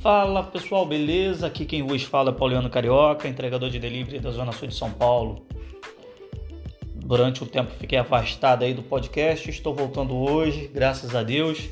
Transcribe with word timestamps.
Fala 0.00 0.42
pessoal, 0.42 0.86
beleza? 0.86 1.46
Aqui 1.46 1.66
quem 1.66 1.82
vos 1.82 2.02
fala 2.04 2.30
é 2.30 2.32
Pauliano 2.32 2.70
Carioca, 2.70 3.28
entregador 3.28 3.68
de 3.68 3.78
delivery 3.78 4.18
da 4.18 4.30
Zona 4.30 4.50
Sul 4.50 4.66
de 4.66 4.74
São 4.74 4.90
Paulo. 4.90 5.44
Durante 6.94 7.42
o 7.42 7.46
tempo 7.46 7.70
fiquei 7.78 7.98
afastado 7.98 8.62
aí 8.62 8.72
do 8.72 8.82
podcast, 8.82 9.50
estou 9.50 9.74
voltando 9.74 10.16
hoje, 10.16 10.70
graças 10.72 11.14
a 11.14 11.22
Deus, 11.22 11.68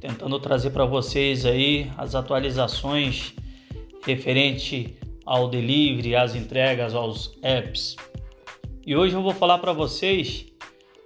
tentando 0.00 0.40
trazer 0.40 0.70
para 0.70 0.86
vocês 0.86 1.44
aí 1.44 1.92
as 1.98 2.14
atualizações 2.14 3.34
referente 4.02 4.96
ao 5.26 5.46
delivery, 5.50 6.16
às 6.16 6.34
entregas, 6.34 6.94
aos 6.94 7.36
apps. 7.42 7.96
E 8.86 8.96
hoje 8.96 9.14
eu 9.14 9.22
vou 9.22 9.34
falar 9.34 9.58
para 9.58 9.74
vocês 9.74 10.46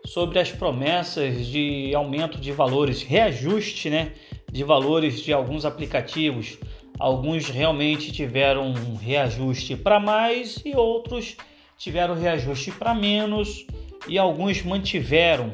sobre 0.07 0.39
as 0.39 0.53
promessas 0.53 1.45
de 1.45 1.93
aumento 1.93 2.39
de 2.39 2.53
valores, 2.53 3.03
reajuste, 3.03 3.91
né? 3.91 4.13
De 4.53 4.63
valores 4.63 5.21
de 5.21 5.33
alguns 5.33 5.65
aplicativos. 5.65 6.59
Alguns 6.99 7.49
realmente 7.49 8.13
tiveram 8.13 8.67
um 8.69 8.95
reajuste 8.95 9.75
para 9.75 9.99
mais 9.99 10.61
e 10.65 10.77
outros 10.77 11.37
tiveram 11.79 12.15
reajuste 12.15 12.71
para 12.71 12.95
menos 12.95 13.67
e 14.07 14.19
alguns 14.19 14.63
mantiveram, 14.63 15.51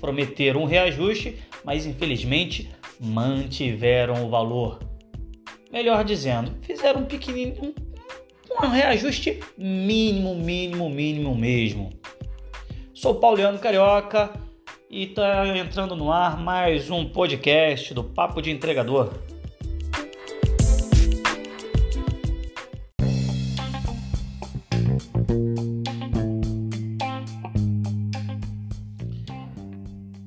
prometeram 0.00 0.62
um 0.62 0.64
reajuste, 0.64 1.38
mas 1.64 1.84
infelizmente 1.84 2.70
mantiveram 2.98 4.24
o 4.24 4.30
valor. 4.30 4.80
Melhor 5.70 6.02
dizendo, 6.02 6.56
fizeram 6.62 7.02
um 7.02 7.04
pequenininho, 7.04 7.56
um, 7.62 8.66
um 8.66 8.68
reajuste 8.70 9.38
mínimo, 9.56 10.34
mínimo, 10.34 10.88
mínimo 10.88 11.34
mesmo. 11.36 11.90
Sou 12.94 13.16
Pauliano 13.16 13.58
Carioca 13.58 14.47
e 14.90 15.02
está 15.04 15.46
entrando 15.46 15.94
no 15.94 16.10
ar 16.10 16.38
mais 16.38 16.90
um 16.90 17.04
podcast 17.04 17.92
do 17.92 18.02
Papo 18.02 18.40
de 18.40 18.50
Entregador. 18.50 19.12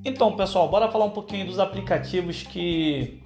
Então, 0.06 0.36
pessoal, 0.36 0.70
bora 0.70 0.92
falar 0.92 1.06
um 1.06 1.10
pouquinho 1.10 1.48
dos 1.48 1.58
aplicativos 1.58 2.44
que 2.44 3.24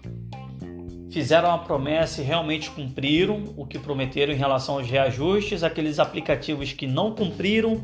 fizeram 1.12 1.52
a 1.52 1.58
promessa 1.58 2.22
e 2.22 2.24
realmente 2.24 2.72
cumpriram 2.72 3.44
o 3.58 3.66
que 3.66 3.78
prometeram 3.78 4.32
em 4.32 4.38
relação 4.38 4.76
aos 4.76 4.90
reajustes, 4.90 5.64
aqueles 5.64 6.00
aplicativos 6.00 6.72
que 6.72 6.88
não 6.88 7.14
cumpriram 7.14 7.82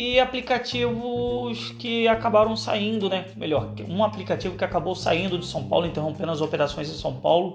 e 0.00 0.18
aplicativos 0.18 1.72
que 1.72 2.08
acabaram 2.08 2.56
saindo, 2.56 3.10
né? 3.10 3.26
Melhor, 3.36 3.74
um 3.86 4.02
aplicativo 4.02 4.56
que 4.56 4.64
acabou 4.64 4.94
saindo 4.94 5.38
de 5.38 5.44
São 5.44 5.68
Paulo, 5.68 5.86
interrompendo 5.86 6.32
as 6.32 6.40
operações 6.40 6.88
em 6.88 6.94
São 6.94 7.16
Paulo 7.16 7.54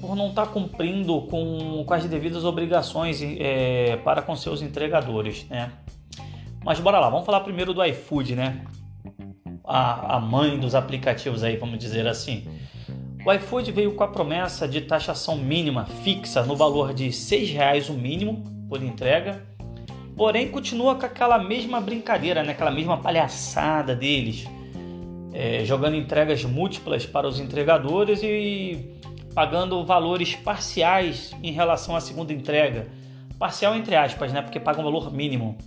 por 0.00 0.14
não 0.14 0.28
estar 0.28 0.46
tá 0.46 0.52
cumprindo 0.52 1.22
com, 1.22 1.82
com 1.84 1.92
as 1.92 2.04
devidas 2.04 2.44
obrigações 2.44 3.20
é, 3.20 3.96
para 4.04 4.22
com 4.22 4.36
seus 4.36 4.62
entregadores, 4.62 5.48
né? 5.48 5.72
Mas 6.64 6.78
bora 6.78 7.00
lá, 7.00 7.10
vamos 7.10 7.26
falar 7.26 7.40
primeiro 7.40 7.74
do 7.74 7.84
iFood, 7.84 8.36
né? 8.36 8.64
A, 9.64 10.18
a 10.18 10.20
mãe 10.20 10.56
dos 10.56 10.76
aplicativos 10.76 11.42
aí, 11.42 11.56
vamos 11.56 11.80
dizer 11.80 12.06
assim. 12.06 12.46
O 13.26 13.32
iFood 13.32 13.72
veio 13.72 13.96
com 13.96 14.04
a 14.04 14.08
promessa 14.08 14.68
de 14.68 14.80
taxação 14.82 15.36
mínima 15.36 15.86
fixa 15.86 16.44
no 16.44 16.54
valor 16.54 16.94
de 16.94 17.06
R$ 17.06 17.10
6,00 17.10 17.90
o 17.90 17.94
mínimo 17.94 18.44
por 18.68 18.80
entrega 18.80 19.53
Porém, 20.16 20.48
continua 20.48 20.94
com 20.94 21.06
aquela 21.06 21.38
mesma 21.38 21.80
brincadeira, 21.80 22.42
né? 22.42 22.52
aquela 22.52 22.70
mesma 22.70 22.98
palhaçada 22.98 23.96
deles, 23.96 24.46
é, 25.32 25.64
jogando 25.64 25.96
entregas 25.96 26.44
múltiplas 26.44 27.04
para 27.04 27.26
os 27.26 27.40
entregadores 27.40 28.20
e 28.22 28.94
pagando 29.34 29.84
valores 29.84 30.36
parciais 30.36 31.34
em 31.42 31.50
relação 31.50 31.96
à 31.96 32.00
segunda 32.00 32.32
entrega. 32.32 32.86
Parcial 33.38 33.74
entre 33.74 33.96
aspas, 33.96 34.32
né? 34.32 34.40
Porque 34.40 34.60
paga 34.60 34.80
um 34.80 34.84
valor 34.84 35.12
mínimo. 35.12 35.58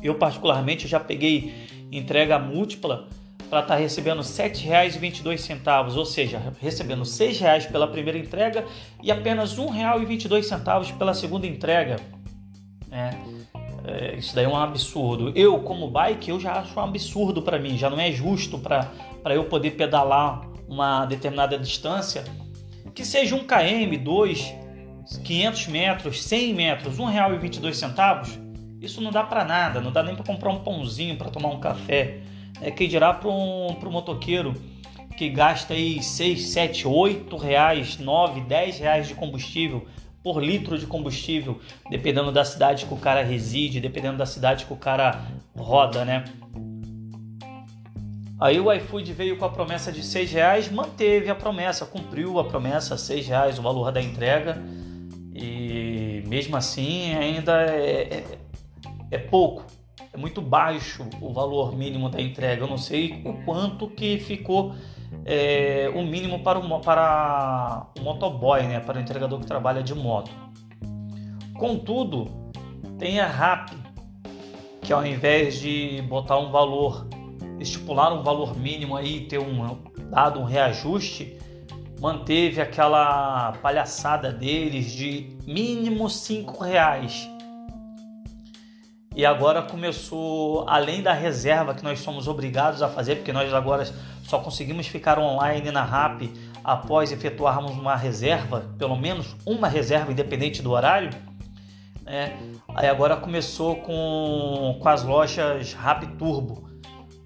Eu, 0.00 0.14
particularmente, 0.14 0.86
já 0.86 1.00
peguei 1.00 1.52
entrega 1.90 2.38
múltipla 2.38 3.08
para 3.50 3.60
estar 3.60 3.74
tá 3.74 3.80
recebendo 3.80 4.18
R$ 4.18 4.24
7,22, 4.24 5.96
ou 5.96 6.04
seja, 6.04 6.54
recebendo 6.60 7.00
R$ 7.00 7.08
6,00 7.08 7.70
pela 7.70 7.88
primeira 7.88 8.18
entrega 8.18 8.64
e 9.02 9.10
apenas 9.10 9.56
R$ 9.58 9.64
1,22 9.64 10.96
pela 10.96 11.14
segunda 11.14 11.46
entrega. 11.46 11.96
É. 12.90 13.35
É, 13.86 14.16
isso 14.16 14.34
daí 14.34 14.44
é 14.44 14.48
um 14.48 14.56
absurdo. 14.56 15.32
Eu, 15.36 15.60
como 15.60 15.88
bike, 15.88 16.30
eu 16.30 16.40
já 16.40 16.54
acho 16.54 16.78
um 16.78 16.82
absurdo 16.82 17.40
para 17.40 17.56
mim, 17.56 17.78
já 17.78 17.88
não 17.88 18.00
é 18.00 18.10
justo 18.10 18.58
para 18.58 18.90
eu 19.32 19.44
poder 19.44 19.72
pedalar 19.72 20.42
uma 20.68 21.06
determinada 21.06 21.56
distância, 21.56 22.24
que 22.92 23.04
seja 23.04 23.36
um 23.36 23.46
km, 23.46 23.96
2, 24.02 24.54
500 25.22 25.66
metros, 25.68 26.24
100 26.24 26.54
metros, 26.54 26.98
R$ 26.98 27.04
1,22, 27.04 28.40
isso 28.82 29.00
não 29.00 29.12
dá 29.12 29.22
para 29.22 29.44
nada, 29.44 29.80
não 29.80 29.92
dá 29.92 30.02
nem 30.02 30.16
para 30.16 30.24
comprar 30.24 30.50
um 30.50 30.58
pãozinho, 30.58 31.16
para 31.16 31.30
tomar 31.30 31.50
um 31.50 31.60
café. 31.60 32.20
É 32.60 32.70
que 32.70 32.88
dirá 32.88 33.12
para 33.12 33.28
um 33.28 33.76
pro 33.78 33.90
motoqueiro 33.90 34.54
que 35.16 35.28
gasta 35.28 35.74
aí 35.74 36.02
6, 36.02 36.48
7, 36.48 36.88
8 36.88 37.36
reais, 37.36 37.98
9, 37.98 38.40
10 38.42 38.78
reais 38.78 39.08
de 39.08 39.14
combustível 39.14 39.86
por 40.26 40.42
litro 40.42 40.76
de 40.76 40.88
combustível, 40.88 41.60
dependendo 41.88 42.32
da 42.32 42.44
cidade 42.44 42.84
que 42.84 42.92
o 42.92 42.96
cara 42.96 43.22
reside, 43.22 43.80
dependendo 43.80 44.18
da 44.18 44.26
cidade 44.26 44.64
que 44.66 44.72
o 44.72 44.76
cara 44.76 45.24
roda, 45.56 46.04
né? 46.04 46.24
Aí 48.40 48.58
o 48.58 48.72
iFood 48.72 49.12
veio 49.12 49.36
com 49.36 49.44
a 49.44 49.48
promessa 49.48 49.92
de 49.92 50.02
seis 50.02 50.32
reais, 50.32 50.68
manteve 50.68 51.30
a 51.30 51.34
promessa, 51.36 51.86
cumpriu 51.86 52.40
a 52.40 52.44
promessa, 52.44 52.98
seis 52.98 53.28
reais 53.28 53.56
o 53.56 53.62
valor 53.62 53.92
da 53.92 54.02
entrega 54.02 54.60
e 55.32 56.24
mesmo 56.26 56.56
assim 56.56 57.14
ainda 57.14 57.62
é, 57.62 58.02
é, 58.16 58.38
é 59.12 59.18
pouco, 59.18 59.62
é 60.12 60.16
muito 60.16 60.42
baixo 60.42 61.06
o 61.20 61.32
valor 61.32 61.76
mínimo 61.76 62.08
da 62.08 62.20
entrega. 62.20 62.64
Eu 62.64 62.68
não 62.68 62.78
sei 62.78 63.22
o 63.24 63.32
quanto 63.44 63.86
que 63.86 64.18
ficou 64.18 64.74
é, 65.24 65.90
o 65.94 66.02
mínimo 66.02 66.40
para 66.40 66.58
o, 66.58 66.80
para 66.80 67.86
o 67.98 68.02
motoboy, 68.02 68.62
né, 68.62 68.80
para 68.80 68.98
o 68.98 69.00
entregador 69.00 69.40
que 69.40 69.46
trabalha 69.46 69.82
de 69.82 69.94
moto. 69.94 70.30
Contudo, 71.58 72.30
tem 72.98 73.20
a 73.20 73.26
RAP, 73.26 73.70
que 74.82 74.92
ao 74.92 75.04
invés 75.04 75.58
de 75.58 76.02
botar 76.02 76.38
um 76.38 76.50
valor, 76.50 77.08
estipular 77.58 78.12
um 78.12 78.22
valor 78.22 78.56
mínimo 78.56 78.96
aí, 78.96 79.22
ter 79.26 79.38
um 79.38 79.78
dado 80.10 80.40
um 80.40 80.44
reajuste, 80.44 81.36
manteve 82.00 82.60
aquela 82.60 83.52
palhaçada 83.62 84.30
deles 84.30 84.92
de 84.92 85.36
mínimo 85.46 86.08
cinco 86.08 86.62
reais. 86.62 87.28
E 89.16 89.24
agora 89.24 89.62
começou, 89.62 90.68
além 90.68 91.00
da 91.00 91.14
reserva 91.14 91.72
que 91.72 91.82
nós 91.82 92.00
somos 92.00 92.28
obrigados 92.28 92.82
a 92.82 92.88
fazer, 92.88 93.16
porque 93.16 93.32
nós 93.32 93.50
agora 93.54 93.88
só 94.22 94.38
conseguimos 94.40 94.86
ficar 94.88 95.18
online 95.18 95.70
na 95.70 95.82
RAP 95.82 96.24
após 96.62 97.10
efetuarmos 97.10 97.70
uma 97.70 97.96
reserva, 97.96 98.66
pelo 98.78 98.94
menos 98.94 99.34
uma 99.46 99.68
reserva 99.68 100.12
independente 100.12 100.60
do 100.60 100.70
horário. 100.70 101.08
Né? 102.02 102.36
Aí 102.74 102.88
agora 102.88 103.16
começou 103.16 103.76
com, 103.76 104.78
com 104.82 104.88
as 104.90 105.02
lojas 105.02 105.72
Rap 105.72 106.06
Turbo. 106.18 106.68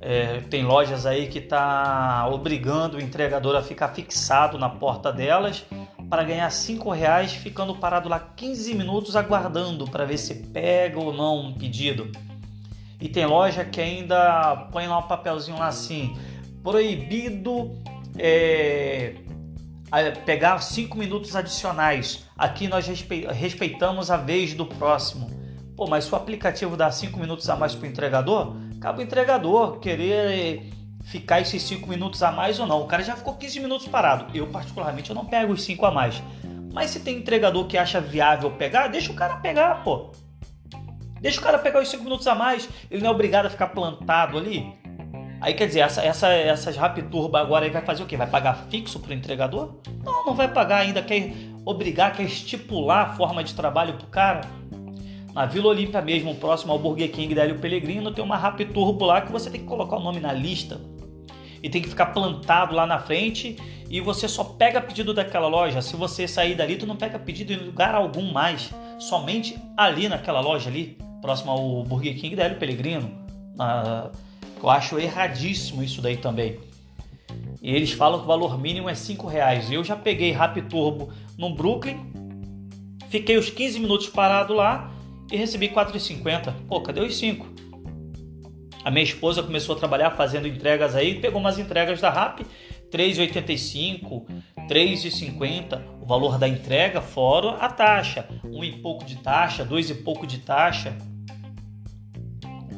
É, 0.01 0.43
tem 0.49 0.63
lojas 0.63 1.07
aí 1.07 1.27
que 1.27 1.41
está 1.41 2.29
obrigando 2.31 2.99
o 2.99 3.01
entregador 3.01 3.57
a 3.57 3.63
ficar 3.63 3.89
fixado 3.89 4.57
na 4.57 4.69
porta 4.69 5.13
delas 5.13 5.67
para 6.11 6.25
ganhar 6.25 6.51
cinco 6.51 6.91
reais, 6.91 7.33
ficando 7.33 7.77
parado 7.77 8.09
lá 8.09 8.19
15 8.19 8.75
minutos 8.75 9.15
aguardando 9.15 9.89
para 9.89 10.05
ver 10.05 10.19
se 10.19 10.35
pega 10.35 10.99
ou 10.99 11.13
não 11.13 11.39
um 11.39 11.55
pedido. 11.55 12.11
E 13.01 13.09
tem 13.09 13.25
loja 13.25 13.65
que 13.65 13.81
ainda 13.81 14.69
põe 14.73 14.89
lá 14.89 14.99
um 14.99 15.07
papelzinho 15.07 15.57
lá 15.57 15.69
assim: 15.69 16.19
proibido 16.65 17.79
é, 18.19 19.15
pegar 20.27 20.61
cinco 20.61 20.99
minutos 20.99 21.37
adicionais. 21.37 22.27
Aqui 22.37 22.67
nós 22.67 22.87
respeitamos 22.87 24.11
a 24.11 24.17
vez 24.17 24.53
do 24.53 24.67
próximo. 24.67 25.31
Pô, 25.77 25.87
mas 25.87 26.05
se 26.05 26.13
o 26.13 26.17
aplicativo 26.17 26.77
dá 26.77 26.91
cinco 26.91 27.21
minutos 27.21 27.49
a 27.49 27.55
mais 27.55 27.75
para 27.75 27.87
o 27.87 27.91
entregador, 27.91 28.57
cabe 28.81 28.99
o 28.99 29.03
entregador 29.03 29.79
querer 29.79 30.71
ficar 31.11 31.41
esses 31.41 31.63
cinco 31.63 31.89
minutos 31.89 32.23
a 32.23 32.31
mais 32.31 32.61
ou 32.61 32.67
não. 32.67 32.81
O 32.81 32.87
cara 32.87 33.03
já 33.03 33.17
ficou 33.17 33.35
15 33.35 33.59
minutos 33.59 33.89
parado. 33.89 34.27
Eu, 34.33 34.47
particularmente, 34.47 35.11
eu 35.11 35.17
não 35.17 35.25
pego 35.25 35.53
os 35.53 35.63
cinco 35.65 35.85
a 35.85 35.91
mais. 35.91 36.23
Mas 36.73 36.91
se 36.91 37.01
tem 37.01 37.17
entregador 37.17 37.67
que 37.67 37.77
acha 37.77 38.01
viável 38.01 38.53
pegar, 38.53 38.87
deixa 38.87 39.11
o 39.11 39.15
cara 39.17 39.37
pegar, 39.37 39.83
pô. 39.83 40.13
Deixa 41.21 41.41
o 41.41 41.43
cara 41.43 41.59
pegar 41.59 41.83
os 41.83 41.89
cinco 41.89 42.05
minutos 42.05 42.29
a 42.29 42.35
mais. 42.35 42.69
Ele 42.89 43.03
não 43.03 43.11
é 43.11 43.13
obrigado 43.13 43.47
a 43.47 43.51
ficar 43.51 43.69
plantado 43.69 44.39
ali. 44.39 44.73
Aí 45.41 45.53
quer 45.53 45.67
dizer, 45.67 45.81
essa, 45.81 46.01
essa, 46.01 46.29
essas 46.29 46.77
Rapturba 46.77 47.41
agora 47.41 47.65
aí 47.65 47.71
vai 47.71 47.83
fazer 47.83 48.05
o 48.05 48.07
quê? 48.07 48.17
Vai 48.17 48.29
pagar 48.29 48.67
fixo 48.71 49.01
para 49.01 49.11
o 49.11 49.15
entregador? 49.15 49.81
Não, 50.05 50.27
não 50.27 50.35
vai 50.35 50.47
pagar 50.47 50.79
ainda. 50.79 51.03
Quer 51.03 51.33
obrigar, 51.65 52.13
quer 52.13 52.23
estipular 52.23 53.11
a 53.11 53.13
forma 53.15 53.43
de 53.43 53.53
trabalho 53.53 53.95
para 53.95 54.07
o 54.07 54.11
cara? 54.11 54.41
Na 55.35 55.45
Vila 55.47 55.69
Olímpia 55.69 56.01
mesmo, 56.01 56.37
próximo 56.37 56.73
ao 56.73 56.79
Burger 56.79 57.11
King 57.11 57.35
da 57.35 57.43
Hélio 57.43 57.59
Pellegrino, 57.59 58.13
tem 58.13 58.23
uma 58.23 58.37
Rapturbo 58.37 59.05
lá 59.05 59.21
que 59.23 59.33
você 59.33 59.51
tem 59.51 59.61
que 59.61 59.67
colocar 59.67 59.97
o 59.97 60.01
nome 60.01 60.21
na 60.21 60.33
lista. 60.33 60.81
E 61.63 61.69
tem 61.69 61.83
que 61.83 61.89
ficar 61.89 62.07
plantado 62.07 62.75
lá 62.75 62.87
na 62.87 62.99
frente 62.99 63.57
e 63.89 64.01
você 64.01 64.29
só 64.29 64.45
pega 64.45 64.81
pedido 64.81 65.13
daquela 65.13 65.49
loja. 65.49 65.83
Se 65.83 65.97
você 65.97 66.29
sair 66.29 66.55
dali, 66.55 66.77
tu 66.77 66.87
não 66.87 66.97
pega 66.97 67.19
pedido 67.19 67.53
em 67.53 67.57
lugar 67.57 67.95
algum 67.95 68.33
mais, 68.33 68.71
somente 68.99 69.59
ali 69.77 70.09
naquela 70.09 70.41
loja 70.41 70.71
ali, 70.71 70.97
próximo 71.21 71.51
ao 71.51 71.83
Burger 71.83 72.19
King 72.19 72.37
da 72.37 72.45
Hélio 72.45 72.59
Pellegrino. 72.59 73.11
Na... 73.57 74.11
Eu 74.63 74.71
acho 74.71 74.99
erradíssimo 74.99 75.83
isso 75.83 76.01
daí 76.01 76.17
também. 76.17 76.59
E 77.63 77.75
eles 77.75 77.93
falam 77.93 78.19
que 78.19 78.25
o 78.25 78.29
valor 78.29 78.59
mínimo 78.59 78.89
é 78.89 78.95
5 78.95 79.27
reais. 79.27 79.71
Eu 79.71 79.83
já 79.83 79.97
peguei 79.97 80.33
Rap 80.33 80.61
Turbo 80.63 81.11
no 81.37 81.55
Brooklyn, 81.55 81.99
fiquei 83.09 83.37
os 83.37 83.51
15 83.51 83.81
minutos 83.81 84.09
parado 84.09 84.55
lá 84.55 84.91
e 85.31 85.37
recebi 85.37 85.69
4,50. 85.69 86.55
Pô, 86.69 86.81
cadê 86.81 87.01
os 87.01 87.17
5? 87.17 87.47
A 88.85 88.91
minha 88.91 89.05
esposa 89.05 89.43
começou 89.43 89.77
a 89.77 89.79
trabalhar 89.79 90.11
fazendo 90.13 90.49
entregas 90.49 90.95
aí, 90.95 91.21
pegou 91.21 91.41
umas 91.41 91.59
entregas 91.59 92.01
da 92.01 92.09
RAP, 92.09 92.41
3,85, 92.91 94.27
3,50, 94.69 95.81
o 96.01 96.07
valor 96.07 96.39
da 96.39 96.49
entrega 96.49 97.01
fora 97.01 97.57
a 97.57 97.69
taxa, 97.69 98.29
um 98.45 98.65
e 98.65 98.79
pouco 98.79 99.05
de 99.05 99.17
taxa, 99.17 99.65
dois 99.65 99.91
e 99.91 99.95
pouco 99.95 100.27
de 100.27 100.39
taxa. 100.39 100.97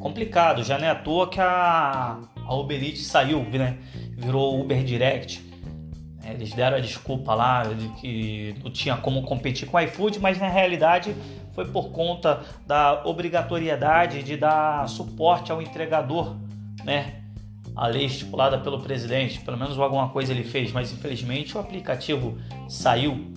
Complicado, 0.00 0.64
já 0.64 0.76
não 0.78 0.86
é 0.86 0.90
à 0.90 0.96
toa 0.96 1.28
que 1.28 1.40
a, 1.40 2.18
a 2.44 2.54
Uber 2.54 2.82
Eats 2.82 3.06
saiu, 3.06 3.42
né? 3.44 3.78
virou 4.16 4.60
Uber 4.60 4.82
Direct. 4.82 5.51
É, 6.24 6.32
eles 6.32 6.52
deram 6.52 6.76
a 6.76 6.80
desculpa 6.80 7.34
lá 7.34 7.64
de 7.64 7.88
que 8.00 8.54
não 8.62 8.70
tinha 8.70 8.96
como 8.96 9.22
competir 9.22 9.68
com 9.68 9.76
o 9.76 9.80
iFood, 9.80 10.20
mas 10.20 10.38
na 10.38 10.48
realidade 10.48 11.14
foi 11.52 11.66
por 11.66 11.90
conta 11.90 12.42
da 12.66 13.04
obrigatoriedade 13.04 14.22
de 14.22 14.36
dar 14.36 14.88
suporte 14.88 15.50
ao 15.50 15.60
entregador, 15.60 16.36
né? 16.84 17.22
A 17.74 17.86
lei 17.86 18.04
estipulada 18.04 18.58
pelo 18.58 18.80
presidente, 18.80 19.40
pelo 19.40 19.56
menos 19.56 19.78
alguma 19.78 20.10
coisa 20.10 20.32
ele 20.32 20.44
fez, 20.44 20.72
mas 20.72 20.92
infelizmente 20.92 21.56
o 21.56 21.60
aplicativo 21.60 22.38
saiu, 22.68 23.32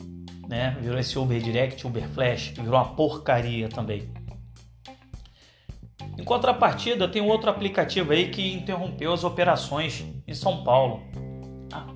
né? 0.48 0.78
Virou 0.80 1.00
esse 1.00 1.18
Uber 1.18 1.42
Direct, 1.42 1.88
Uber 1.88 2.08
Flash, 2.10 2.54
virou 2.56 2.76
uma 2.76 2.96
porcaria 2.96 3.68
também. 3.68 4.10
Em 6.18 6.24
contrapartida, 6.24 7.08
tem 7.08 7.22
outro 7.22 7.50
aplicativo 7.50 8.14
aí 8.14 8.30
que 8.30 8.54
interrompeu 8.54 9.12
as 9.12 9.24
operações 9.24 10.06
em 10.26 10.34
São 10.34 10.64
Paulo, 10.64 11.02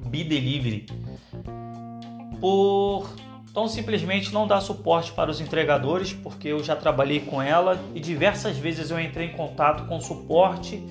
a 0.09 0.11
Bidelivery, 0.11 0.87
por 2.41 3.07
tão 3.53 3.67
simplesmente 3.67 4.33
não 4.33 4.47
dar 4.47 4.59
suporte 4.59 5.11
para 5.11 5.29
os 5.29 5.39
entregadores, 5.39 6.13
porque 6.13 6.47
eu 6.47 6.63
já 6.63 6.75
trabalhei 6.75 7.19
com 7.19 7.41
ela 7.41 7.79
e 7.93 7.99
diversas 7.99 8.57
vezes 8.57 8.89
eu 8.89 8.99
entrei 8.99 9.27
em 9.27 9.33
contato 9.33 9.85
com 9.87 10.01
suporte 10.01 10.83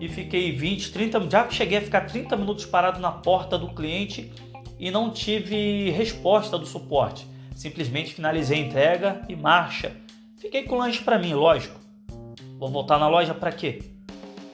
e 0.00 0.08
fiquei 0.08 0.52
20, 0.56 0.90
30, 0.90 1.30
já 1.30 1.50
cheguei 1.50 1.78
a 1.78 1.82
ficar 1.82 2.02
30 2.02 2.36
minutos 2.36 2.64
parado 2.64 2.98
na 2.98 3.12
porta 3.12 3.58
do 3.58 3.68
cliente 3.68 4.32
e 4.78 4.90
não 4.90 5.10
tive 5.10 5.90
resposta 5.90 6.58
do 6.58 6.66
suporte. 6.66 7.26
Simplesmente 7.54 8.14
finalizei 8.14 8.58
a 8.58 8.66
entrega 8.66 9.22
e 9.28 9.36
marcha. 9.36 9.92
Fiquei 10.38 10.64
com 10.64 10.78
lanche 10.78 11.02
para 11.02 11.18
mim, 11.18 11.34
lógico. 11.34 11.78
Vou 12.58 12.70
voltar 12.70 12.98
na 12.98 13.06
loja 13.06 13.34
para 13.34 13.52
quê? 13.52 13.91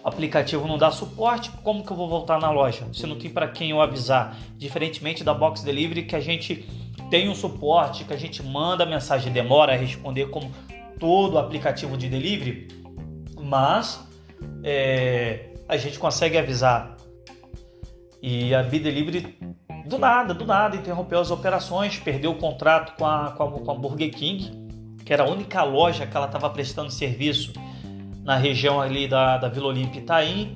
O 0.08 0.10
aplicativo 0.10 0.66
não 0.66 0.78
dá 0.78 0.90
suporte, 0.90 1.50
como 1.62 1.84
que 1.84 1.90
eu 1.90 1.96
vou 1.96 2.08
voltar 2.08 2.40
na 2.40 2.50
loja? 2.50 2.86
Se 2.94 3.06
não 3.06 3.18
tem 3.18 3.30
para 3.30 3.46
quem 3.46 3.72
eu 3.72 3.82
avisar. 3.82 4.38
Diferentemente 4.56 5.22
da 5.22 5.34
Box 5.34 5.62
Delivery, 5.62 6.04
que 6.04 6.16
a 6.16 6.20
gente 6.20 6.66
tem 7.10 7.28
um 7.28 7.34
suporte, 7.34 8.04
que 8.04 8.14
a 8.14 8.16
gente 8.16 8.42
manda 8.42 8.86
mensagem, 8.86 9.30
demora 9.30 9.74
a 9.74 9.76
responder 9.76 10.30
como 10.30 10.50
todo 10.98 11.38
aplicativo 11.38 11.94
de 11.94 12.08
delivery, 12.08 12.68
mas 13.38 14.02
é, 14.64 15.50
a 15.68 15.76
gente 15.76 15.98
consegue 15.98 16.38
avisar. 16.38 16.96
E 18.22 18.54
a 18.54 18.62
B-Delivery, 18.62 19.36
do 19.84 19.98
nada, 19.98 20.32
do 20.32 20.46
nada, 20.46 20.74
interrompeu 20.74 21.20
as 21.20 21.30
operações, 21.30 21.98
perdeu 21.98 22.30
o 22.30 22.36
contrato 22.36 22.96
com 22.96 23.04
a, 23.04 23.32
com 23.32 23.42
a, 23.42 23.50
com 23.60 23.70
a 23.70 23.74
Burger 23.74 24.10
King, 24.10 25.04
que 25.04 25.12
era 25.12 25.24
a 25.24 25.28
única 25.28 25.62
loja 25.64 26.06
que 26.06 26.16
ela 26.16 26.24
estava 26.24 26.48
prestando 26.48 26.90
serviço 26.90 27.52
na 28.28 28.36
região 28.36 28.78
ali 28.78 29.08
da, 29.08 29.38
da 29.38 29.48
Vila 29.48 29.68
Olímpia 29.68 30.00
Itaim, 30.02 30.54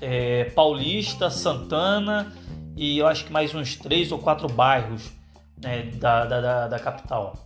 é, 0.00 0.46
Paulista, 0.56 1.30
Santana 1.30 2.32
e 2.76 2.98
eu 2.98 3.06
acho 3.06 3.26
que 3.26 3.32
mais 3.32 3.54
uns 3.54 3.76
três 3.76 4.10
ou 4.10 4.18
quatro 4.18 4.48
bairros 4.48 5.12
né, 5.62 5.82
da, 6.00 6.24
da, 6.24 6.66
da, 6.66 6.78
capital. 6.80 7.36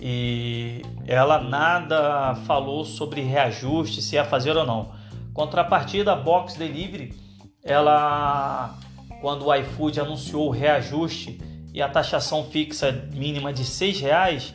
E 0.00 0.80
ela 1.06 1.42
nada 1.42 2.34
falou 2.46 2.86
sobre 2.86 3.20
reajuste, 3.20 4.00
se 4.00 4.14
ia 4.14 4.24
fazer 4.24 4.56
ou 4.56 4.64
não. 4.64 4.92
Contrapartida, 5.34 6.12
a 6.12 6.16
Box 6.16 6.56
Delivery, 6.56 7.14
ela, 7.62 8.78
quando 9.20 9.44
o 9.44 9.54
iFood 9.54 10.00
anunciou 10.00 10.46
o 10.46 10.50
reajuste 10.50 11.38
e 11.74 11.82
a 11.82 11.88
taxação 11.90 12.44
fixa 12.44 13.06
mínima 13.12 13.52
de 13.52 13.62
R$ 13.62 13.92
reais, 14.00 14.54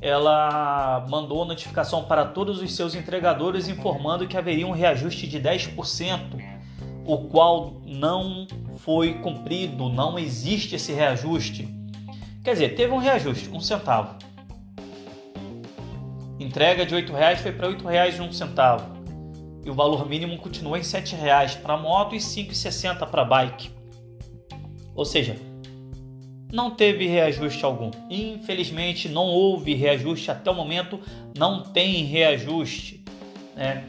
ela 0.00 1.06
mandou 1.08 1.44
notificação 1.44 2.04
para 2.04 2.24
todos 2.24 2.60
os 2.60 2.74
seus 2.74 2.94
entregadores 2.94 3.68
informando 3.68 4.26
que 4.26 4.36
haveria 4.36 4.66
um 4.66 4.72
reajuste 4.72 5.26
de 5.26 5.40
10%, 5.40 6.56
o 7.04 7.18
qual 7.28 7.74
não 7.84 8.46
foi 8.78 9.14
cumprido, 9.14 9.88
não 9.88 10.18
existe 10.18 10.74
esse 10.74 10.92
reajuste. 10.92 11.68
Quer 12.44 12.52
dizer, 12.52 12.74
teve 12.74 12.92
um 12.92 12.98
reajuste, 12.98 13.48
um 13.50 13.60
centavo. 13.60 14.16
Entrega 16.38 16.84
de 16.84 16.94
R$ 16.94 17.12
reais 17.12 17.40
foi 17.40 17.52
para 17.52 17.68
R$ 17.68 17.76
reais 17.88 18.18
e 18.18 18.20
um 18.20 18.30
centavo. 18.30 18.94
E 19.64 19.70
o 19.70 19.74
valor 19.74 20.06
mínimo 20.08 20.36
continua 20.38 20.78
em 20.78 20.82
R$ 20.82 21.16
reais 21.16 21.54
para 21.54 21.76
moto 21.76 22.14
e 22.14 22.18
R$ 22.18 22.24
5,60 22.24 23.08
para 23.08 23.24
bike. 23.24 23.70
Ou 24.94 25.04
seja, 25.04 25.36
não 26.52 26.70
teve 26.70 27.06
reajuste 27.06 27.64
algum. 27.64 27.90
Infelizmente, 28.08 29.08
não 29.08 29.24
houve 29.24 29.74
reajuste 29.74 30.30
até 30.30 30.50
o 30.50 30.54
momento, 30.54 31.00
não 31.36 31.62
tem 31.62 32.04
reajuste. 32.04 33.04
Né? 33.54 33.84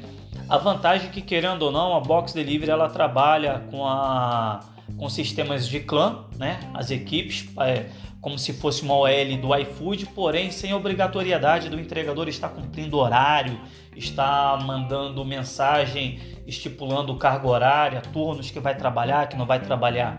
A 0.49 0.57
vantagem 0.57 1.09
é 1.09 1.11
que, 1.11 1.21
querendo 1.21 1.63
ou 1.63 1.71
não, 1.71 1.95
a 1.95 1.99
Box 1.99 2.33
Delivery 2.33 2.71
ela 2.71 2.89
trabalha 2.89 3.63
com, 3.69 3.85
a, 3.85 4.61
com 4.97 5.09
sistemas 5.09 5.67
de 5.67 5.81
clã, 5.81 6.25
né? 6.37 6.59
as 6.73 6.89
equipes, 6.89 7.47
é, 7.59 7.85
como 8.21 8.39
se 8.39 8.53
fosse 8.53 8.81
uma 8.81 8.95
OL 8.95 9.37
do 9.39 9.55
iFood, 9.55 10.07
porém 10.07 10.49
sem 10.49 10.73
obrigatoriedade 10.73 11.69
do 11.69 11.79
entregador 11.79 12.27
estar 12.27 12.49
cumprindo 12.49 12.97
horário, 12.97 13.59
estar 13.95 14.65
mandando 14.65 15.23
mensagem 15.23 16.19
estipulando 16.47 17.15
carga 17.17 17.47
horária, 17.47 18.01
turnos 18.01 18.49
que 18.49 18.59
vai 18.59 18.75
trabalhar, 18.75 19.27
que 19.27 19.35
não 19.35 19.45
vai 19.45 19.59
trabalhar. 19.59 20.15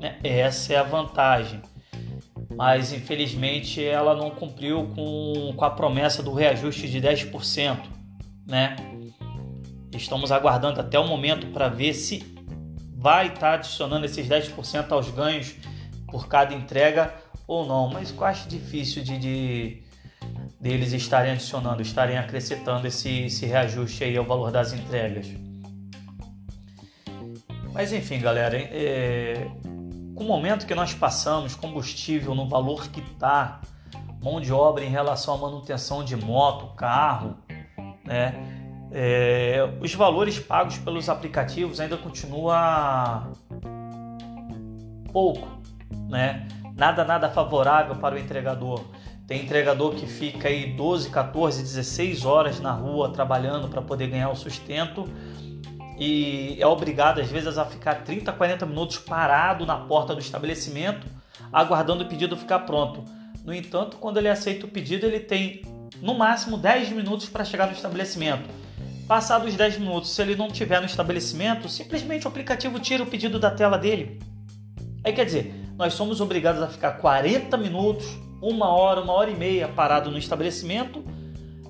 Né? 0.00 0.18
Essa 0.22 0.74
é 0.74 0.76
a 0.76 0.82
vantagem 0.82 1.60
mas 2.58 2.92
infelizmente 2.92 3.80
ela 3.84 4.16
não 4.16 4.32
cumpriu 4.32 4.88
com, 4.92 5.54
com 5.56 5.64
a 5.64 5.70
promessa 5.70 6.24
do 6.24 6.34
reajuste 6.34 6.90
de 6.90 7.00
10%, 7.00 7.78
né? 8.44 8.74
Estamos 9.94 10.32
aguardando 10.32 10.80
até 10.80 10.98
o 10.98 11.06
momento 11.06 11.46
para 11.52 11.68
ver 11.68 11.94
se 11.94 12.36
vai 12.96 13.28
estar 13.28 13.38
tá 13.38 13.54
adicionando 13.54 14.04
esses 14.04 14.26
10% 14.26 14.90
aos 14.90 15.08
ganhos 15.08 15.54
por 16.08 16.26
cada 16.26 16.52
entrega 16.52 17.14
ou 17.46 17.64
não, 17.64 17.90
mas 17.90 18.12
eu 18.12 18.24
acho 18.24 18.48
difícil 18.48 19.04
de, 19.04 19.18
de 19.18 19.82
deles 20.60 20.92
estarem 20.92 21.30
adicionando, 21.30 21.80
estarem 21.80 22.18
acrescentando 22.18 22.88
esse, 22.88 23.26
esse 23.26 23.46
reajuste 23.46 24.02
aí 24.02 24.16
ao 24.16 24.24
valor 24.24 24.50
das 24.50 24.72
entregas. 24.72 25.28
Mas 27.72 27.92
enfim, 27.92 28.18
galera, 28.18 28.58
é, 28.58 29.46
com 30.18 30.24
o 30.24 30.26
momento 30.26 30.66
que 30.66 30.74
nós 30.74 30.92
passamos, 30.92 31.54
combustível 31.54 32.34
no 32.34 32.48
valor 32.48 32.88
que 32.88 32.98
está, 32.98 33.60
mão 34.20 34.40
de 34.40 34.52
obra 34.52 34.84
em 34.84 34.88
relação 34.88 35.34
à 35.34 35.38
manutenção 35.38 36.02
de 36.02 36.16
moto, 36.16 36.74
carro, 36.74 37.36
né? 38.04 38.34
É, 38.90 39.60
os 39.80 39.94
valores 39.94 40.40
pagos 40.40 40.76
pelos 40.78 41.08
aplicativos 41.08 41.78
ainda 41.78 41.96
continua 41.96 43.30
pouco, 45.12 45.46
né? 46.08 46.48
Nada, 46.74 47.04
nada 47.04 47.28
favorável 47.28 47.94
para 47.94 48.16
o 48.16 48.18
entregador. 48.18 48.86
Tem 49.24 49.44
entregador 49.44 49.94
que 49.94 50.06
fica 50.06 50.48
aí 50.48 50.72
12, 50.72 51.10
14, 51.10 51.62
16 51.62 52.24
horas 52.24 52.58
na 52.58 52.72
rua 52.72 53.12
trabalhando 53.12 53.68
para 53.68 53.82
poder 53.82 54.08
ganhar 54.08 54.30
o 54.30 54.34
sustento 54.34 55.04
e 55.98 56.56
é 56.60 56.66
obrigado 56.66 57.20
às 57.20 57.28
vezes 57.28 57.58
a 57.58 57.64
ficar 57.64 57.96
30, 58.04 58.32
40 58.32 58.64
minutos 58.64 58.98
parado 58.98 59.66
na 59.66 59.76
porta 59.76 60.14
do 60.14 60.20
estabelecimento, 60.20 61.06
aguardando 61.52 62.04
o 62.04 62.08
pedido 62.08 62.36
ficar 62.36 62.60
pronto. 62.60 63.04
No 63.44 63.52
entanto, 63.52 63.96
quando 63.96 64.18
ele 64.18 64.28
aceita 64.28 64.66
o 64.66 64.68
pedido, 64.68 65.06
ele 65.06 65.18
tem 65.18 65.62
no 66.00 66.14
máximo 66.14 66.56
10 66.56 66.90
minutos 66.90 67.28
para 67.28 67.44
chegar 67.44 67.66
no 67.66 67.72
estabelecimento. 67.72 68.48
Passados 69.08 69.48
os 69.48 69.54
10 69.56 69.78
minutos, 69.78 70.10
se 70.10 70.20
ele 70.22 70.36
não 70.36 70.48
estiver 70.48 70.80
no 70.80 70.86
estabelecimento, 70.86 71.68
simplesmente 71.68 72.26
o 72.26 72.28
aplicativo 72.28 72.78
tira 72.78 73.02
o 73.02 73.06
pedido 73.06 73.38
da 73.38 73.50
tela 73.50 73.78
dele. 73.78 74.20
Aí 75.02 75.12
quer 75.12 75.24
dizer, 75.24 75.54
nós 75.76 75.94
somos 75.94 76.20
obrigados 76.20 76.62
a 76.62 76.68
ficar 76.68 76.92
40 76.92 77.56
minutos, 77.56 78.06
uma 78.40 78.68
hora, 78.68 79.00
uma 79.00 79.14
hora 79.14 79.30
e 79.30 79.34
meia 79.34 79.66
parado 79.66 80.10
no 80.10 80.18
estabelecimento, 80.18 81.02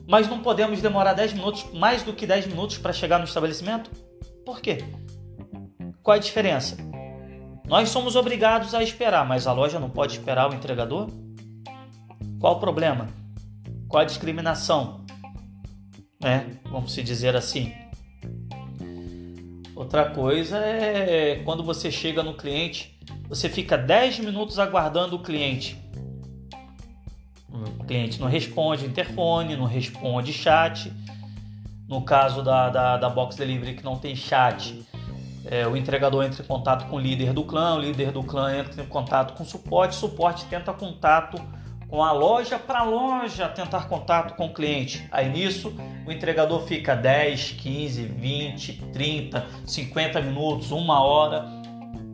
mas 0.06 0.28
não 0.28 0.40
podemos 0.40 0.82
demorar 0.82 1.12
10 1.12 1.34
minutos, 1.34 1.66
mais 1.72 2.02
do 2.02 2.12
que 2.12 2.26
10 2.26 2.48
minutos 2.48 2.76
para 2.76 2.92
chegar 2.92 3.18
no 3.18 3.24
estabelecimento? 3.24 4.07
Por 4.48 4.62
quê? 4.62 4.78
Qual 6.02 6.16
a 6.16 6.18
diferença? 6.18 6.78
Nós 7.66 7.90
somos 7.90 8.16
obrigados 8.16 8.74
a 8.74 8.82
esperar, 8.82 9.28
mas 9.28 9.46
a 9.46 9.52
loja 9.52 9.78
não 9.78 9.90
pode 9.90 10.14
esperar 10.14 10.50
o 10.50 10.54
entregador? 10.54 11.10
Qual 12.40 12.56
o 12.56 12.58
problema? 12.58 13.08
Qual 13.86 14.00
a 14.00 14.06
discriminação? 14.06 15.04
Né? 16.18 16.58
Vamos 16.64 16.94
se 16.94 17.02
dizer 17.02 17.36
assim. 17.36 17.74
Outra 19.76 20.08
coisa 20.12 20.56
é 20.56 21.42
quando 21.44 21.62
você 21.62 21.90
chega 21.90 22.22
no 22.22 22.32
cliente, 22.32 22.98
você 23.28 23.50
fica 23.50 23.76
10 23.76 24.20
minutos 24.20 24.58
aguardando 24.58 25.16
o 25.16 25.22
cliente. 25.22 25.76
O 27.52 27.84
cliente 27.84 28.18
não 28.18 28.28
responde 28.28 28.86
interfone, 28.86 29.56
não 29.56 29.66
responde 29.66 30.32
chat. 30.32 30.90
No 31.88 32.02
caso 32.02 32.42
da, 32.42 32.68
da, 32.68 32.96
da 32.98 33.08
Box 33.08 33.36
Delivery 33.36 33.74
que 33.74 33.84
não 33.84 33.96
tem 33.96 34.14
chat, 34.14 34.86
é, 35.46 35.66
o 35.66 35.74
entregador 35.74 36.22
entra 36.24 36.42
em 36.42 36.46
contato 36.46 36.86
com 36.88 36.96
o 36.96 36.98
líder 36.98 37.32
do 37.32 37.42
clã, 37.42 37.76
o 37.76 37.80
líder 37.80 38.12
do 38.12 38.22
clã 38.22 38.54
entra 38.54 38.82
em 38.82 38.86
contato 38.86 39.32
com 39.34 39.42
o 39.42 39.46
suporte, 39.46 39.96
o 39.96 40.00
suporte 40.00 40.44
tenta 40.44 40.72
contato 40.74 41.42
com 41.88 42.04
a 42.04 42.12
loja 42.12 42.58
para 42.58 42.80
a 42.80 42.84
loja 42.84 43.48
tentar 43.48 43.88
contato 43.88 44.36
com 44.36 44.46
o 44.46 44.52
cliente. 44.52 45.08
Aí 45.10 45.30
nisso, 45.30 45.74
o 46.06 46.12
entregador 46.12 46.60
fica 46.66 46.94
10, 46.94 47.52
15, 47.52 48.02
20, 48.04 48.72
30, 48.92 49.46
50 49.66 50.20
minutos, 50.20 50.70
uma 50.70 51.02
hora 51.02 51.46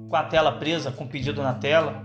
com 0.08 0.14
a 0.14 0.22
tela 0.22 0.52
presa, 0.52 0.92
com 0.92 1.02
o 1.02 1.08
pedido 1.08 1.42
na 1.42 1.54
tela. 1.54 2.04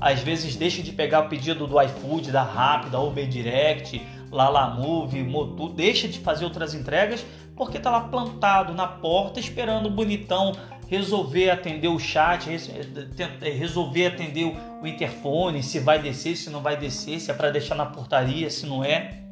Às 0.00 0.20
vezes 0.20 0.56
deixa 0.56 0.82
de 0.82 0.90
pegar 0.90 1.20
o 1.20 1.28
pedido 1.28 1.66
do 1.66 1.80
iFood, 1.80 2.32
da 2.32 2.42
Rappi, 2.42 2.90
da 2.90 3.00
Uber 3.00 3.26
Direct, 3.26 4.04
Lalamove, 4.30 5.22
Motu, 5.22 5.68
deixa 5.68 6.08
de 6.08 6.18
fazer 6.18 6.44
outras 6.44 6.74
entregas 6.74 7.24
porque 7.54 7.78
está 7.78 7.90
lá 7.90 8.02
plantado 8.02 8.74
na 8.74 8.86
porta 8.86 9.40
esperando 9.40 9.86
o 9.86 9.90
bonitão 9.90 10.52
resolver 10.88 11.50
atender 11.50 11.88
o 11.88 11.98
chat, 11.98 12.48
eh, 12.48 13.50
resolver 13.50 14.06
atender 14.06 14.44
o 14.80 14.86
interfone, 14.86 15.62
se 15.62 15.80
vai 15.80 16.00
descer, 16.00 16.36
se 16.36 16.48
não 16.48 16.60
vai 16.60 16.76
descer, 16.76 17.20
se 17.20 17.30
é 17.30 17.34
para 17.34 17.50
deixar 17.50 17.74
na 17.74 17.86
portaria, 17.86 18.48
se 18.50 18.66
não 18.66 18.84
é. 18.84 19.22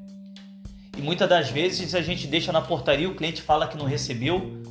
E 0.97 1.03
muitas 1.03 1.29
das 1.29 1.51
vezes 1.51 1.95
a 1.95 2.01
gente 2.01 2.27
deixa 2.27 2.53
na 2.53 2.61
portaria, 2.61 3.09
o 3.09 3.15
cliente 3.15 3.41
fala 3.41 3.67
que 3.69 3.77
não 3.77 3.85
recebeu, 3.85 4.63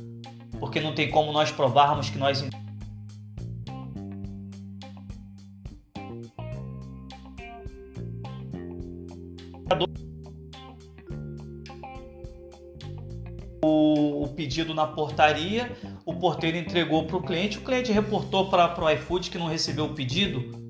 porque 0.58 0.80
não 0.80 0.94
tem 0.94 1.10
como 1.10 1.32
nós 1.32 1.50
provarmos 1.50 2.10
que 2.10 2.18
nós 2.18 2.44
pedido 14.44 14.74
na 14.74 14.86
portaria, 14.86 15.74
o 16.04 16.12
porteiro 16.12 16.58
entregou 16.58 17.06
para 17.06 17.16
o 17.16 17.22
cliente, 17.22 17.56
o 17.56 17.62
cliente 17.62 17.90
reportou 17.90 18.50
para 18.50 18.78
o 18.78 18.90
iFood 18.90 19.30
que 19.30 19.38
não 19.38 19.46
recebeu 19.46 19.86
o 19.86 19.94
pedido. 19.94 20.62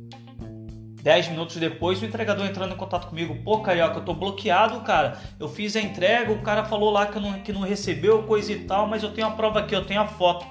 Dez 1.03 1.29
minutos 1.29 1.57
depois, 1.57 2.01
o 2.01 2.05
entregador 2.05 2.47
entrando 2.47 2.73
em 2.73 2.77
contato 2.77 3.09
comigo, 3.09 3.35
pô, 3.43 3.63
Carioca, 3.63 3.99
eu 3.99 4.05
tô 4.05 4.15
bloqueado, 4.15 4.81
cara. 4.83 5.19
Eu 5.41 5.49
fiz 5.49 5.75
a 5.75 5.81
entrega, 5.81 6.33
o 6.33 6.41
cara 6.41 6.65
falou 6.65 6.89
lá 6.89 7.07
que 7.07 7.19
não, 7.19 7.33
que 7.41 7.53
não 7.53 7.63
recebeu, 7.63 8.23
coisa 8.23 8.53
e 8.53 8.61
tal, 8.61 8.87
mas 8.87 9.03
eu 9.03 9.11
tenho 9.11 9.27
a 9.27 9.33
prova 9.33 9.59
aqui, 9.59 9.75
eu 9.75 9.85
tenho 9.85 10.01
a 10.01 10.07
foto. 10.07 10.47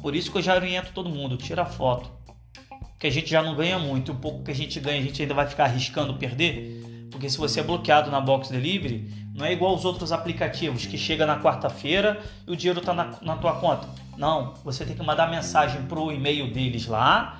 Por 0.00 0.14
isso 0.14 0.30
que 0.30 0.38
eu 0.38 0.42
já 0.42 0.54
oriento 0.54 0.92
todo 0.92 1.10
mundo, 1.10 1.36
tira 1.36 1.62
a 1.62 1.66
foto. 1.66 2.08
Que 2.96 3.08
a 3.08 3.10
gente 3.10 3.28
já 3.28 3.42
não 3.42 3.56
ganha 3.56 3.76
muito, 3.76 4.12
o 4.12 4.14
pouco 4.14 4.44
que 4.44 4.52
a 4.52 4.54
gente 4.54 4.78
ganha, 4.78 5.00
a 5.00 5.02
gente 5.02 5.20
ainda 5.20 5.34
vai 5.34 5.48
ficar 5.48 5.64
arriscando 5.64 6.14
perder. 6.14 6.95
Porque 7.10 7.28
se 7.30 7.38
você 7.38 7.60
é 7.60 7.62
bloqueado 7.62 8.10
na 8.10 8.20
Box 8.20 8.50
Delivery, 8.50 9.10
não 9.34 9.44
é 9.44 9.52
igual 9.52 9.72
aos 9.72 9.84
outros 9.84 10.12
aplicativos 10.12 10.86
que 10.86 10.96
chega 10.96 11.26
na 11.26 11.40
quarta-feira 11.40 12.20
e 12.46 12.50
o 12.50 12.56
dinheiro 12.56 12.80
está 12.80 12.92
na, 12.92 13.10
na 13.22 13.36
tua 13.36 13.56
conta. 13.60 13.88
Não, 14.16 14.54
você 14.64 14.84
tem 14.84 14.96
que 14.96 15.02
mandar 15.02 15.30
mensagem 15.30 15.82
para 15.82 16.00
o 16.00 16.10
e-mail 16.10 16.52
deles 16.52 16.86
lá, 16.86 17.36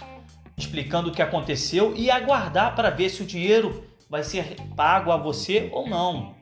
explicando 0.56 1.08
o 1.08 1.12
que 1.12 1.22
aconteceu 1.22 1.94
e 1.96 2.10
aguardar 2.10 2.74
para 2.74 2.90
ver 2.90 3.08
se 3.08 3.22
o 3.22 3.26
dinheiro 3.26 3.84
vai 4.08 4.22
ser 4.22 4.56
pago 4.76 5.10
a 5.10 5.16
você 5.16 5.68
ou 5.72 5.88
não. 5.88 6.34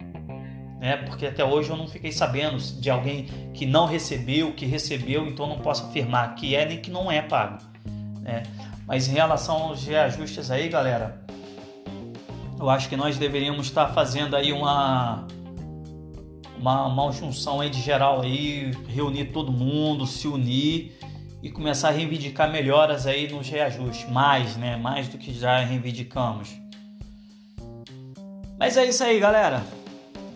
É, 0.80 0.96
porque 0.96 1.26
até 1.26 1.42
hoje 1.42 1.70
eu 1.70 1.76
não 1.76 1.88
fiquei 1.88 2.12
sabendo 2.12 2.58
de 2.58 2.90
alguém 2.90 3.26
que 3.54 3.64
não 3.64 3.86
recebeu, 3.86 4.52
que 4.52 4.66
recebeu, 4.66 5.26
então 5.26 5.46
não 5.46 5.58
posso 5.60 5.86
afirmar 5.86 6.34
que 6.34 6.54
é 6.54 6.66
nem 6.66 6.78
que 6.78 6.90
não 6.90 7.10
é 7.10 7.22
pago. 7.22 7.58
Né? 8.20 8.42
Mas 8.86 9.08
em 9.08 9.12
relação 9.12 9.56
aos 9.62 9.86
reajustes 9.86 10.50
aí, 10.50 10.68
galera, 10.68 11.23
eu 12.64 12.70
acho 12.70 12.88
que 12.88 12.96
nós 12.96 13.18
deveríamos 13.18 13.66
estar 13.66 13.88
fazendo 13.88 14.34
aí 14.34 14.50
uma 14.50 15.26
uma, 16.58 16.86
uma 16.86 17.12
junção 17.12 17.60
aí 17.60 17.68
de 17.68 17.78
geral 17.82 18.22
aí, 18.22 18.72
reunir 18.88 19.26
todo 19.26 19.52
mundo, 19.52 20.06
se 20.06 20.26
unir 20.26 20.96
e 21.42 21.50
começar 21.50 21.88
a 21.88 21.90
reivindicar 21.90 22.50
melhoras 22.50 23.06
aí 23.06 23.30
nos 23.30 23.46
reajustes, 23.50 24.10
mais, 24.10 24.56
né? 24.56 24.76
Mais 24.76 25.08
do 25.08 25.18
que 25.18 25.34
já 25.34 25.58
reivindicamos. 25.58 26.58
Mas 28.58 28.78
é 28.78 28.86
isso 28.86 29.04
aí, 29.04 29.20
galera. 29.20 29.62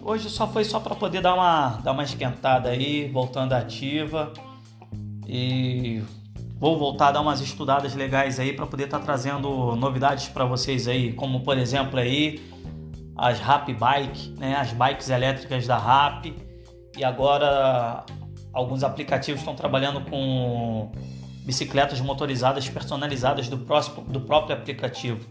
Hoje 0.02 0.28
só 0.28 0.46
foi 0.46 0.64
só 0.64 0.78
para 0.80 0.94
poder 0.94 1.22
dar 1.22 1.32
uma, 1.32 1.80
dar 1.82 1.92
uma 1.92 2.02
esquentada 2.02 2.68
aí, 2.68 3.08
voltando 3.08 3.54
ativa. 3.54 4.34
E 5.26 6.02
Vou 6.58 6.76
voltar 6.76 7.08
a 7.08 7.12
dar 7.12 7.20
umas 7.20 7.40
estudadas 7.40 7.94
legais 7.94 8.40
aí 8.40 8.52
para 8.52 8.66
poder 8.66 8.84
estar 8.84 8.98
tá 8.98 9.04
trazendo 9.04 9.76
novidades 9.76 10.28
para 10.28 10.44
vocês 10.44 10.88
aí, 10.88 11.12
como 11.12 11.40
por 11.40 11.56
exemplo 11.56 11.98
aí 11.98 12.40
as 13.16 13.38
Rap 13.38 13.72
Bike, 13.72 14.30
né, 14.38 14.56
as 14.56 14.72
bikes 14.72 15.08
elétricas 15.08 15.66
da 15.66 15.78
Rap 15.78 16.34
e 16.96 17.04
agora 17.04 18.04
alguns 18.52 18.82
aplicativos 18.82 19.40
estão 19.40 19.54
trabalhando 19.54 20.00
com 20.08 20.90
bicicletas 21.44 22.00
motorizadas 22.00 22.68
personalizadas 22.68 23.48
do, 23.48 23.58
próximo, 23.58 24.04
do 24.04 24.20
próprio 24.20 24.56
aplicativo. 24.56 25.24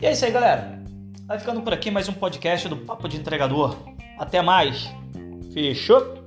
E 0.00 0.06
é 0.06 0.12
isso 0.12 0.24
aí, 0.24 0.30
galera. 0.30 0.82
Vai 1.26 1.38
ficando 1.38 1.62
por 1.62 1.72
aqui 1.72 1.90
mais 1.90 2.08
um 2.08 2.12
podcast 2.12 2.68
do 2.68 2.76
Papo 2.76 3.08
de 3.08 3.16
Entregador. 3.16 3.76
Até 4.18 4.42
mais. 4.42 4.88
Fechou? 5.52 6.23